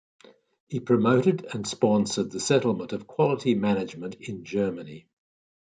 [0.65, 5.05] He promoted and sponsored the settlement of quality management in Germany.